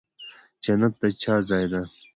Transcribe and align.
جنت 0.63 0.93
د 1.01 1.03
چا 1.21 1.35
ځای 1.49 1.65
دی؟ 1.71 1.81